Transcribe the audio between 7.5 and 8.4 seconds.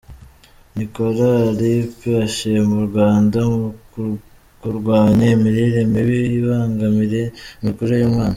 imikurire y’umwana.